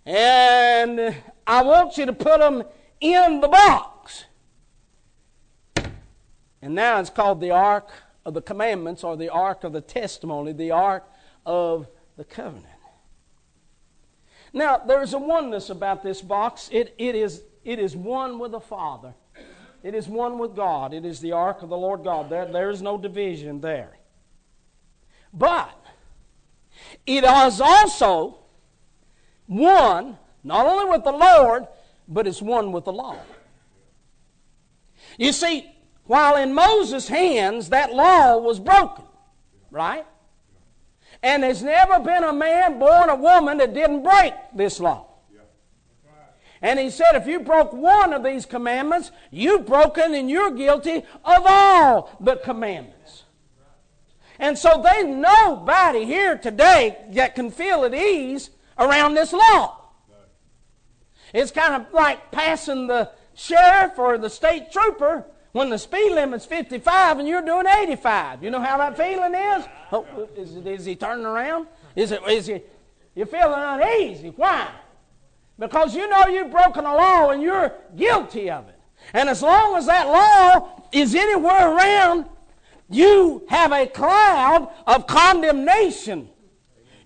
[0.05, 1.13] and
[1.45, 2.63] I want you to put them
[3.01, 3.96] in the box.
[6.61, 7.89] And now it's called the Ark
[8.25, 11.05] of the Commandments or the Ark of the Testimony, the Ark
[11.45, 12.65] of the Covenant.
[14.53, 16.69] Now, there's a oneness about this box.
[16.71, 19.13] It, it, is, it is one with the Father.
[19.83, 20.93] It is one with God.
[20.93, 22.29] It is the ark of the Lord God.
[22.29, 23.97] There, there is no division there.
[25.31, 25.79] But
[27.05, 28.39] it is also
[29.45, 31.67] one, not only with the Lord,
[32.07, 33.17] but it's one with the law.
[35.17, 35.71] You see,
[36.07, 39.05] while in Moses' hands that law was broken,
[39.71, 40.05] right?
[41.21, 45.05] And there's never been a man born a woman that didn't break this law.
[46.61, 51.03] And he said, if you broke one of these commandments, you've broken and you're guilty
[51.23, 53.23] of all the commandments.
[54.39, 59.89] And so there's nobody here today that can feel at ease around this law.
[61.33, 65.25] It's kind of like passing the sheriff or the state trooper
[65.57, 68.43] when the speed limit's 55 and you're doing 85.
[68.43, 69.65] You know how that feeling is?
[69.91, 70.05] Oh,
[70.37, 71.65] is, he turning around?
[71.95, 72.21] Is it?
[72.29, 72.61] Is he?
[73.15, 74.31] You're feeling uneasy.
[74.35, 74.69] Why?
[75.57, 78.79] Because you know you've broken a law and you're guilty of it.
[79.15, 82.27] And as long as that law is anywhere around,
[82.87, 86.29] you have a cloud of condemnation.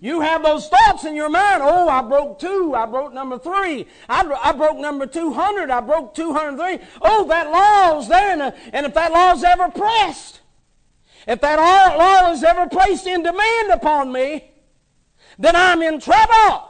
[0.02, 1.62] You have those thoughts in your mind.
[1.62, 2.74] Oh, I broke two.
[2.74, 3.86] I broke number three.
[4.08, 5.70] I, I broke number 200.
[5.70, 6.84] I broke 203.
[7.02, 8.32] Oh, that law's there.
[8.32, 10.40] And, uh, and if that law is ever pressed,
[11.28, 14.50] if that law is ever placed in demand upon me,
[15.38, 16.68] then I'm in trouble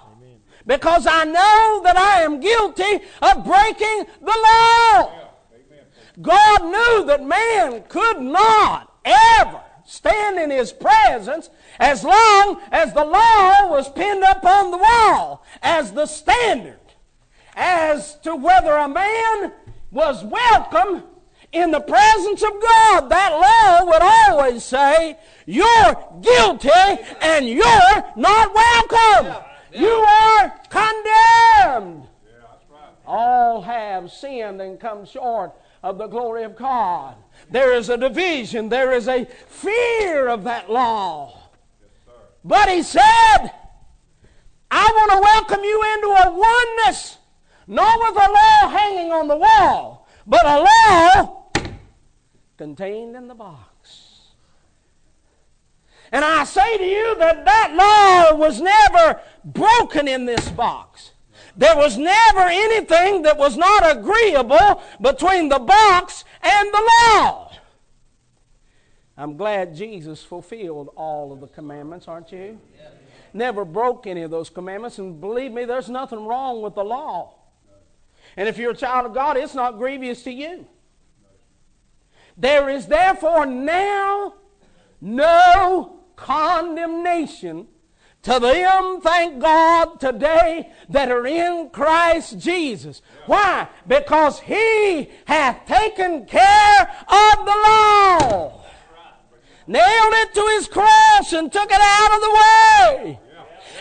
[0.66, 5.10] because I know that I am guilty of breaking the law.
[6.20, 9.62] God knew that man could not ever
[9.92, 15.44] stand in his presence as long as the law was pinned up on the wall
[15.62, 16.78] as the standard
[17.54, 19.52] as to whether a man
[19.90, 21.02] was welcome
[21.52, 23.10] in the presence of God.
[23.10, 26.70] That law would always say, You're guilty
[27.20, 29.44] and you're not welcome.
[29.74, 32.08] You are condemned.
[33.06, 37.16] All have sinned and come short of the glory of God.
[37.50, 41.38] There is a division, there is a fear of that law.
[42.44, 43.52] But he said,
[44.70, 47.18] I want to welcome you into a oneness,
[47.66, 51.44] not with a law hanging on the wall, but a law
[52.56, 54.20] contained in the box.
[56.10, 61.12] And I say to you that that law was never broken in this box.
[61.56, 67.52] There was never anything that was not agreeable between the box and the law.
[69.16, 72.58] I'm glad Jesus fulfilled all of the commandments, aren't you?
[73.34, 77.34] Never broke any of those commandments, and believe me, there's nothing wrong with the law.
[78.36, 80.66] And if you're a child of God, it's not grievous to you.
[82.36, 84.34] There is therefore now
[85.00, 87.68] no condemnation
[88.22, 93.02] to them, thank God, today that are in Christ Jesus.
[93.26, 93.68] Why?
[93.86, 98.62] Because He hath taken care of the law
[99.66, 103.20] nailed it to his cross and took it out of the way.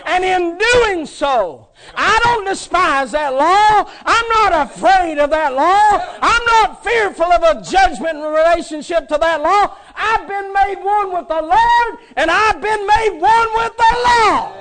[0.06, 3.89] And in doing so, I don't despise that law.
[4.06, 6.18] I'm not afraid of that law.
[6.22, 9.76] I'm not fearful of a judgment in relationship to that law.
[9.95, 14.54] I've been made one with the Lord, and I've been made one with the law.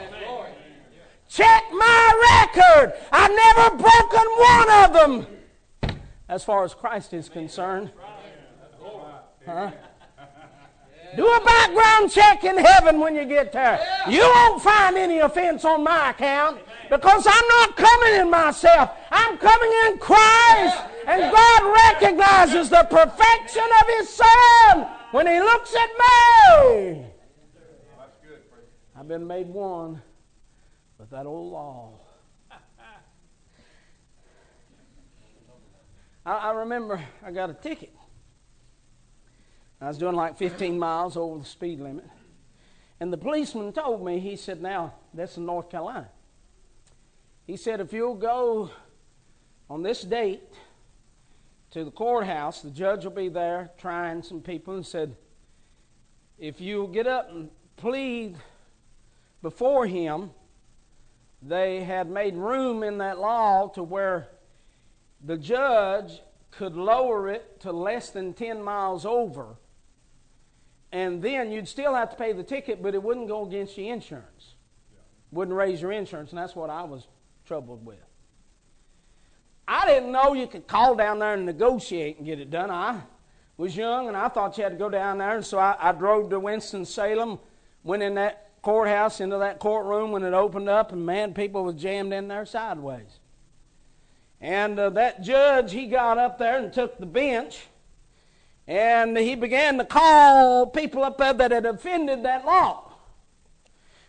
[1.29, 2.95] Check my record.
[3.13, 5.27] I've never broken one of them.
[6.29, 7.91] As far as Christ is concerned.
[9.47, 9.71] Huh?
[11.17, 13.85] Do a background check in heaven when you get there.
[14.09, 18.91] You won't find any offense on my account because I'm not coming in myself.
[19.11, 20.79] I'm coming in Christ.
[21.07, 27.07] And God recognizes the perfection of His Son when He looks at me.
[28.97, 30.01] I've been made one
[30.99, 31.95] with that old law.
[36.27, 37.93] I, I remember I got a ticket
[39.81, 42.05] I was doing like 15 miles over the speed limit.
[43.01, 46.11] And the policeman told me, he said, Now, that's in North Carolina.
[47.47, 48.71] He said, If you'll go
[49.71, 50.43] on this date
[51.71, 55.17] to the courthouse, the judge will be there trying some people, and said,
[56.39, 58.37] If you'll get up and plead
[59.41, 60.33] before him,
[61.41, 64.29] they had made room in that law to where
[65.25, 66.21] the judge
[66.51, 69.57] could lower it to less than 10 miles over
[70.93, 73.93] and then you'd still have to pay the ticket, but it wouldn't go against your
[73.93, 74.55] insurance.
[75.31, 77.07] Wouldn't raise your insurance, and that's what I was
[77.47, 77.99] troubled with.
[79.69, 82.71] I didn't know you could call down there and negotiate and get it done.
[82.71, 83.03] I
[83.57, 85.93] was young, and I thought you had to go down there, and so I, I
[85.93, 87.39] drove to Winston-Salem,
[87.85, 91.77] went in that courthouse, into that courtroom when it opened up, and man, people was
[91.77, 93.21] jammed in there sideways.
[94.41, 97.67] And uh, that judge, he got up there and took the bench,
[98.71, 102.93] and he began to call people up there that had offended that law.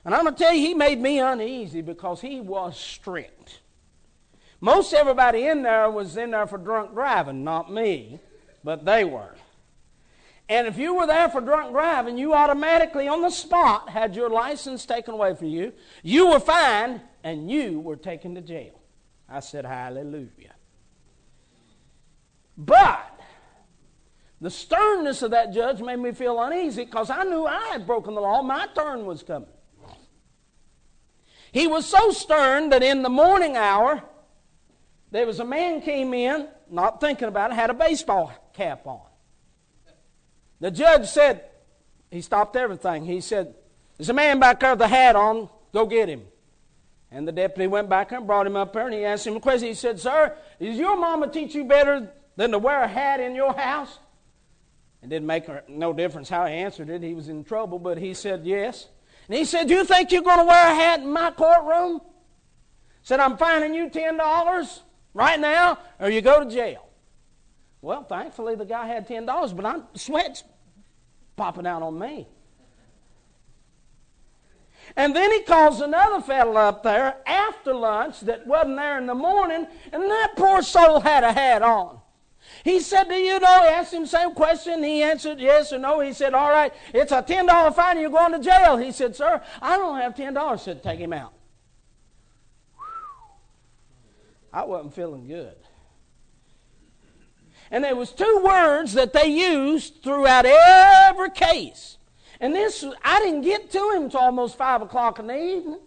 [0.06, 3.62] And I'm going to tell you, he made me uneasy because he was strict.
[4.60, 8.20] Most everybody in there was in there for drunk driving, not me,
[8.64, 9.34] but they were.
[10.48, 14.30] And if you were there for drunk driving, you automatically on the spot had your
[14.30, 15.74] license taken away from you.
[16.04, 18.80] You were fined and you were taken to jail.
[19.28, 20.54] I said, Hallelujah.
[22.56, 23.11] But
[24.42, 28.16] the sternness of that judge made me feel uneasy because I knew I had broken
[28.16, 28.42] the law.
[28.42, 29.48] My turn was coming.
[31.52, 34.02] He was so stern that in the morning hour,
[35.12, 39.02] there was a man came in, not thinking about it, had a baseball cap on.
[40.60, 41.44] The judge said,
[42.10, 43.06] he stopped everything.
[43.06, 43.54] He said,
[43.98, 46.24] There's a man back there with a hat on, go get him.
[47.12, 49.40] And the deputy went back and brought him up there and he asked him a
[49.40, 49.68] question.
[49.68, 53.36] He said, Sir, does your mama teach you better than to wear a hat in
[53.36, 54.00] your house?
[55.04, 57.02] It didn't make no difference how he answered it.
[57.02, 58.88] He was in trouble, but he said yes.
[59.28, 62.02] And he said, Do you think you're going to wear a hat in my courtroom?
[63.04, 64.80] Said, I'm fining you $10
[65.14, 66.88] right now, or you go to jail.
[67.82, 70.44] Well, thankfully, the guy had $10, but I'm, sweat's
[71.36, 72.28] popping out on me.
[74.96, 79.16] And then he calls another fellow up there after lunch that wasn't there in the
[79.16, 82.01] morning, and that poor soul had a hat on.
[82.64, 83.62] He said, Do you know?
[83.64, 84.84] He asked him the same question.
[84.84, 86.00] He answered yes or no.
[86.00, 88.78] He said, All right, it's a $10 fine you're going to jail.
[88.78, 90.52] He said, Sir, I don't have $10.
[90.52, 91.34] He said, Take him out.
[94.54, 95.56] I wasn't feeling good.
[97.72, 101.98] And there was two words that they used throughout every case.
[102.42, 105.80] And this, I didn't get to him until almost 5 o'clock in the evening.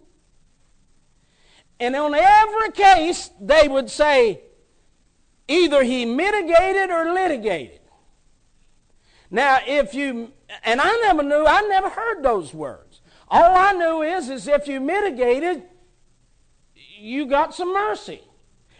[1.79, 4.41] And on every case, they would say
[5.47, 7.79] either he mitigated or litigated.
[9.29, 10.31] Now, if you,
[10.63, 13.01] and I never knew, I never heard those words.
[13.27, 15.63] All I knew is, is if you mitigated,
[16.99, 18.21] you got some mercy.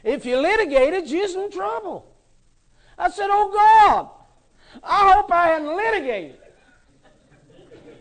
[0.04, 2.16] If you litigated, you're in trouble.
[2.98, 4.10] I said, Oh God,
[4.84, 6.38] I hope I hadn't litigated.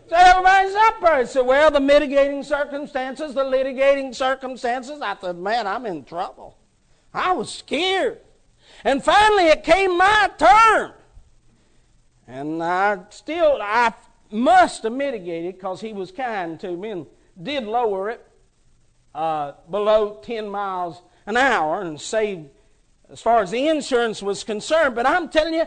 [0.07, 1.13] So everybody's up there.
[1.13, 5.01] I said, Well, the mitigating circumstances, the litigating circumstances.
[5.01, 6.57] I said, Man, I'm in trouble.
[7.13, 8.19] I was scared.
[8.85, 10.93] And finally, it came my turn.
[12.27, 13.93] And I still, I
[14.31, 17.05] must have mitigated because he was kind to me and
[17.41, 18.25] did lower it
[19.15, 22.49] uh, below 10 miles an hour and saved
[23.09, 24.93] as far as the insurance was concerned.
[24.93, 25.65] But I'm telling you,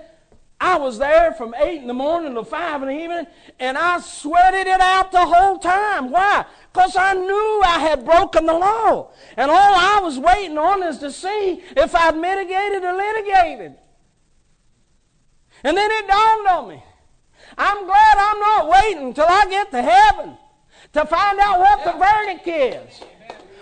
[0.60, 3.26] I was there from 8 in the morning to 5 in the evening,
[3.58, 6.10] and I sweated it out the whole time.
[6.10, 6.44] Why?
[6.78, 9.10] Because I knew I had broken the law.
[9.36, 13.74] And all I was waiting on is to see if I'd mitigated or litigated.
[15.64, 16.84] And then it dawned on me.
[17.58, 20.36] I'm glad I'm not waiting until I get to heaven
[20.92, 23.00] to find out what the verdict is.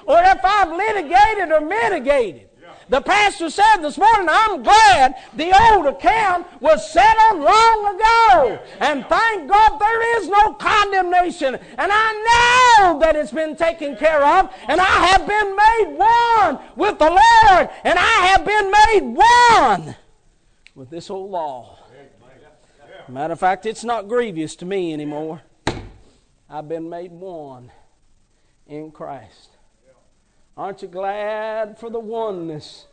[0.04, 2.45] Or if I've litigated or mitigated.
[2.88, 8.60] The pastor said this morning, I'm glad the old account was settled long ago.
[8.78, 11.56] And thank God there is no condemnation.
[11.56, 14.52] And I know that it's been taken care of.
[14.68, 17.70] And I have been made one with the Lord.
[17.82, 19.96] And I have been made one
[20.76, 21.78] with this old law.
[23.08, 25.42] Matter of fact, it's not grievous to me anymore.
[26.48, 27.72] I've been made one
[28.68, 29.55] in Christ.
[30.56, 32.86] Aren't you glad for the oneness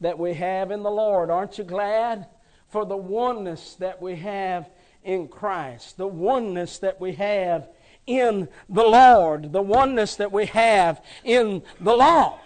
[0.00, 1.30] that we have in the Lord?
[1.30, 2.26] Aren't you glad
[2.68, 4.70] for the oneness that we have
[5.04, 5.98] in Christ?
[5.98, 7.68] The oneness that we have
[8.06, 12.40] in the Lord, the oneness that we have in the law.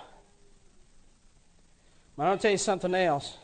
[2.16, 3.38] But I'll tell you something else.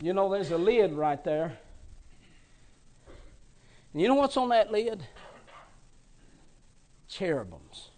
[0.00, 1.58] You know, there's a lid right there.
[3.92, 5.06] You know what's on that lid?
[7.08, 7.90] Cherubims.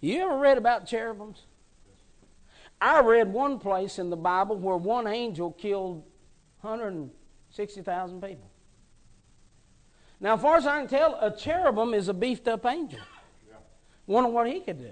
[0.00, 1.42] You ever read about cherubims?
[2.80, 6.02] I read one place in the Bible where one angel killed
[6.62, 8.50] 160,000 people.
[10.18, 13.00] Now, as far as I can tell, a cherubim is a beefed up angel.
[14.06, 14.90] Wonder what he could do.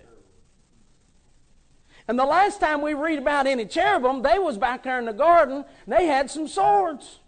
[2.07, 5.13] And the last time we read about any cherubim, they was back there in the
[5.13, 5.65] garden.
[5.87, 7.21] They had some swords.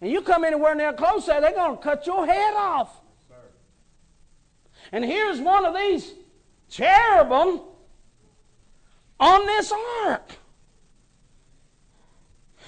[0.00, 3.00] And you come anywhere near close they're going to cut your head off.
[4.92, 6.14] And here's one of these
[6.68, 7.60] cherubim
[9.20, 9.72] on this
[10.04, 10.32] ark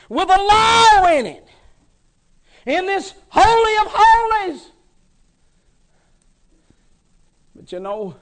[0.08, 1.46] with a law in it
[2.66, 4.70] in this holy of holies.
[7.54, 8.16] But you know,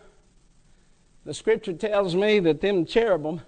[1.24, 3.40] the scripture tells me that them cherubim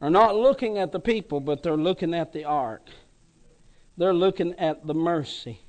[0.00, 2.88] are not looking at the people, but they're looking at the ark.
[3.96, 5.63] They're looking at the mercy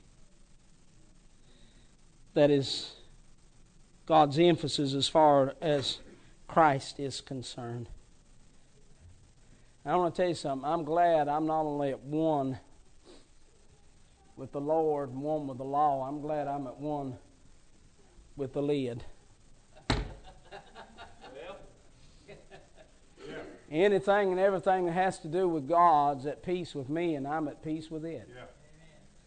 [2.35, 2.91] that is
[4.05, 5.99] God's emphasis as far as
[6.47, 7.89] Christ is concerned.
[9.85, 10.67] I want to tell you something.
[10.67, 12.59] I'm glad I'm not only at one
[14.35, 17.17] with the Lord and one with the law, I'm glad I'm at one
[18.35, 19.03] with the lid.
[23.71, 27.47] Anything and everything that has to do with God's at peace with me, and I'm
[27.47, 28.29] at peace with it.
[28.33, 28.43] Yeah.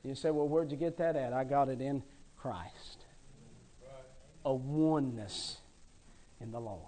[0.04, 1.32] You say, well, where'd you get that at?
[1.32, 2.02] I got it in
[2.40, 3.04] Christ.
[4.44, 5.58] A oneness
[6.40, 6.80] in the Lord.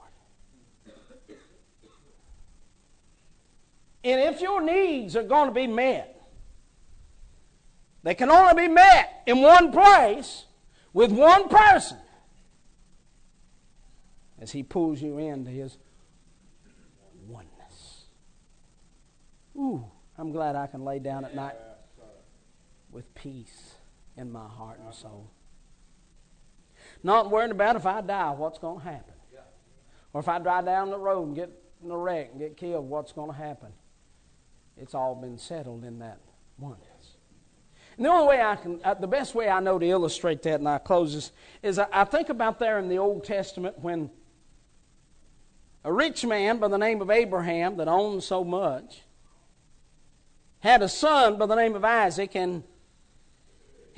[4.02, 6.16] And if your needs are going to be met,
[8.02, 10.46] they can only be met in one place
[10.92, 11.98] with one person
[14.40, 15.76] as He pulls you into His
[17.28, 18.04] oneness.
[19.54, 19.84] Ooh,
[20.16, 21.56] I'm glad I can lay down at night
[22.90, 23.74] with peace
[24.16, 25.30] in my heart and soul.
[27.02, 29.14] Not worrying about if I die, what's going to happen.
[30.12, 31.50] Or if I drive down the road and get
[31.82, 33.68] in a wreck and get killed, what's going to happen.
[34.76, 36.18] It's all been settled in that
[36.58, 37.16] oneness.
[37.96, 40.54] And the only way I can, uh, the best way I know to illustrate that,
[40.54, 41.32] and I close this,
[41.62, 44.10] is I, I think about there in the Old Testament when
[45.84, 49.02] a rich man by the name of Abraham that owned so much
[50.60, 52.62] had a son by the name of Isaac, and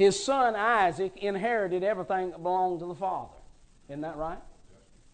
[0.03, 3.35] his son Isaac inherited everything that belonged to the father.
[3.89, 4.39] Isn't that right?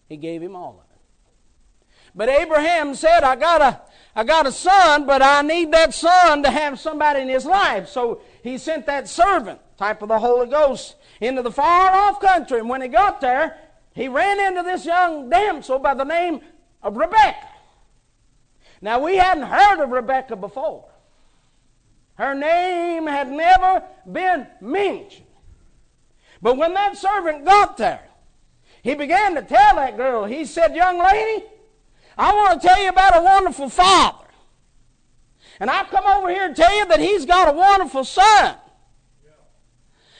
[0.07, 2.05] He gave him all of it.
[2.15, 3.81] But Abraham said, I got a,
[4.15, 7.87] I got a son, but I need that son to have somebody in his life.
[7.87, 12.59] So he sent that servant, type of the Holy Ghost, into the far off country.
[12.59, 13.57] And when he got there,
[13.93, 16.41] he ran into this young damsel by the name
[16.81, 17.47] of Rebecca.
[18.81, 20.88] Now, we hadn't heard of Rebecca before.
[22.19, 25.25] Her name had never been mentioned.
[26.41, 28.03] But when that servant got there,
[28.83, 31.45] he began to tell that girl, he said, Young lady,
[32.17, 34.25] I want to tell you about a wonderful father.
[35.61, 38.55] And I've come over here to tell you that he's got a wonderful son.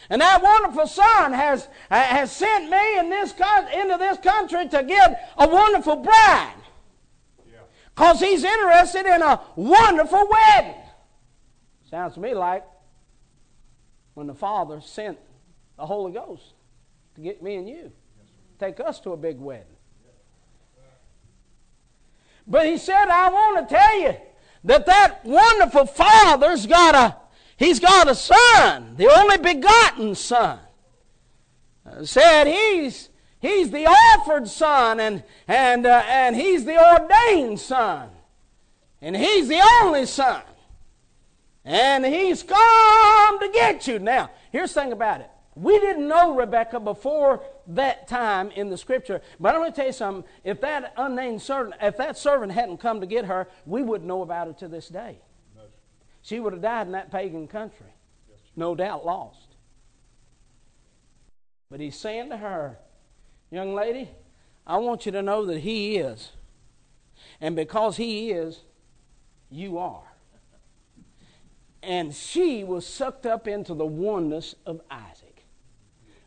[0.09, 3.33] And that wonderful son has, has sent me in this,
[3.73, 6.53] into this country to get a wonderful bride.
[7.93, 10.75] Because he's interested in a wonderful wedding.
[11.89, 12.65] Sounds to me like
[14.13, 15.17] when the Father sent
[15.77, 16.53] the Holy Ghost
[17.15, 17.91] to get me and you,
[18.59, 19.65] take us to a big wedding.
[22.45, 24.15] But he said, I want to tell you
[24.63, 27.15] that that wonderful Father's got a
[27.59, 30.59] He's got a son, the only begotten son.
[31.85, 33.09] Uh, said he's
[33.39, 38.11] he's the offered son and and uh, and he's the ordained son.
[39.01, 40.41] And he's the only son.
[41.69, 43.99] And he's come to get you.
[43.99, 45.29] Now, here's the thing about it.
[45.53, 49.21] We didn't know Rebecca before that time in the scripture.
[49.39, 50.23] But I'm going to tell you something.
[50.43, 54.23] If that unnamed servant, if that servant hadn't come to get her, we wouldn't know
[54.23, 55.19] about her to this day.
[56.23, 57.93] She would have died in that pagan country.
[58.55, 59.55] No doubt lost.
[61.69, 62.79] But he's saying to her,
[63.51, 64.09] Young lady,
[64.65, 66.31] I want you to know that he is.
[67.39, 68.61] And because he is,
[69.51, 70.08] you are
[71.81, 75.45] and she was sucked up into the oneness of Isaac.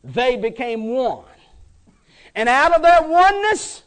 [0.03, 1.25] They became one.
[2.35, 3.83] And out of that oneness,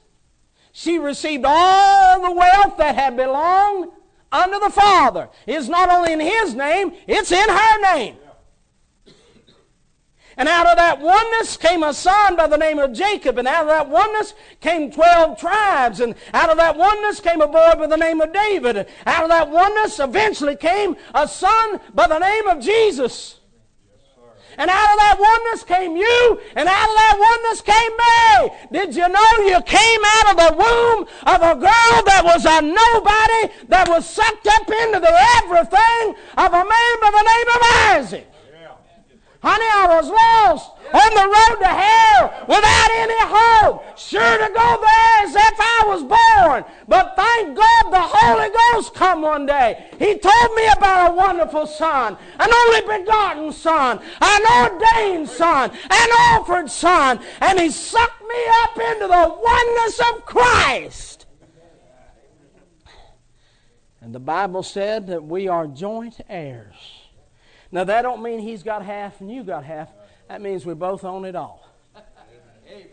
[0.71, 3.91] she received all the wealth that had belonged
[4.31, 5.29] unto the Father.
[5.47, 8.17] It's not only in his name, it's in her name.
[10.37, 13.37] And out of that oneness came a son by the name of Jacob.
[13.37, 16.01] And out of that oneness came 12 tribes.
[16.01, 18.77] And out of that oneness came a boy by the name of David.
[18.77, 23.39] And out of that oneness eventually came a son by the name of Jesus.
[24.57, 28.79] And out of that oneness came you, and out of that oneness came me.
[28.79, 32.61] Did you know you came out of the womb of a girl that was a
[32.61, 35.11] nobody, that was sucked up into the
[35.43, 37.61] everything of a man by the name of
[37.99, 38.34] Isaac?
[39.45, 43.95] Honey, I was lost on the road to hell without any hope.
[43.95, 46.65] Sure to go there as if I was born.
[46.87, 49.91] But thank God the Holy Ghost come one day.
[49.99, 56.09] He told me about a wonderful son, an only begotten son, an ordained son, an
[56.31, 57.19] offered son.
[57.39, 61.27] And he sucked me up into the oneness of Christ.
[64.01, 66.94] And the Bible said that we are joint heirs
[67.71, 69.89] now, that don't mean he's got half and you got half.
[70.27, 71.67] That means we both own it all.
[72.67, 72.87] Amen.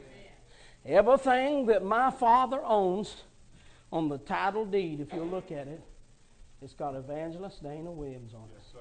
[0.84, 3.14] Everything that my father owns
[3.92, 5.82] on the title deed, if you look at it,
[6.60, 8.58] it's got Evangelist Dana Williams on it.
[8.58, 8.78] Yes, sir.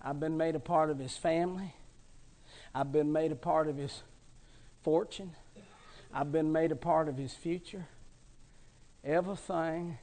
[0.00, 1.74] I've been made a part of his family.
[2.74, 4.02] I've been made a part of his
[4.82, 5.32] fortune.
[6.12, 7.86] I've been made a part of his future.
[9.02, 9.98] Everything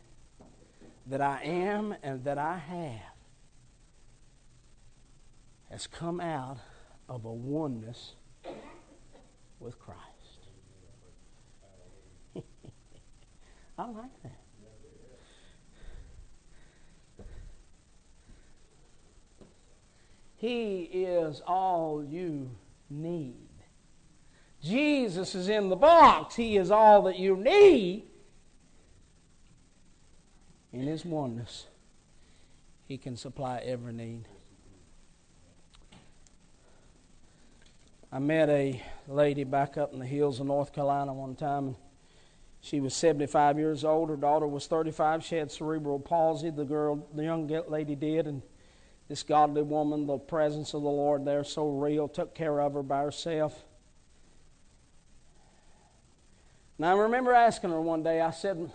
[1.08, 3.12] that I am and that I have
[5.70, 6.58] has come out
[7.08, 8.14] of a oneness
[9.60, 9.99] with Christ.
[13.78, 14.38] I like that.
[20.36, 22.49] He is all you
[22.89, 23.47] need.
[24.62, 26.36] Jesus is in the box.
[26.36, 28.11] He is all that you need
[30.74, 31.67] in His oneness,
[32.88, 34.28] He can supply every need.
[38.11, 41.76] I met a lady back up in the hills of North Carolina one time, and
[42.59, 44.09] she was 75 years old.
[44.09, 45.24] Her daughter was 35.
[45.24, 46.49] She had cerebral palsy.
[46.49, 48.41] The girl, the young lady, did, and
[49.07, 52.84] this godly woman, the presence of the Lord there, so real, took care of her
[52.84, 53.63] by herself.
[56.78, 58.19] Now I remember asking her one day.
[58.19, 58.72] I said,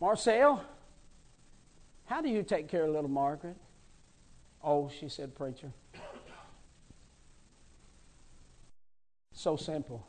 [0.00, 0.64] Marcel,
[2.06, 3.56] how do you take care of little Margaret?
[4.62, 5.72] Oh, she said, Preacher.
[9.32, 10.04] So simple,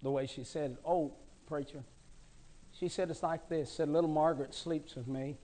[0.00, 0.76] the way she said it.
[0.86, 1.12] Oh,
[1.48, 1.82] preacher.
[2.70, 3.70] She said it's like this.
[3.72, 5.38] Said little Margaret sleeps with me.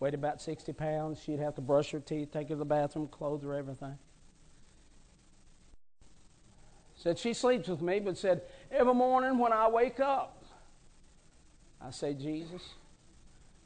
[0.00, 1.20] Weighed about 60 pounds.
[1.22, 3.98] She'd have to brush her teeth, take her to the bathroom, clothe her, everything.
[6.94, 8.40] Said she sleeps with me, but said,
[8.70, 10.42] every morning when I wake up,
[11.80, 12.62] I say, Jesus,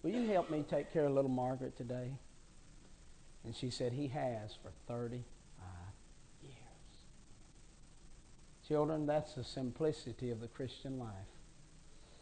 [0.03, 2.13] Will you help me take care of little Margaret today?
[3.45, 5.25] And she said, He has for 35
[6.43, 6.55] years.
[8.67, 11.09] Children, that's the simplicity of the Christian life.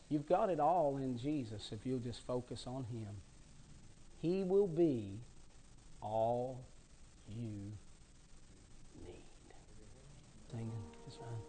[0.08, 3.08] You've got it all in Jesus if you'll just focus on Him.
[4.20, 5.20] He will be
[6.00, 6.64] all
[7.28, 7.72] you need.
[10.50, 10.72] Singing,
[11.06, 11.47] it's fine.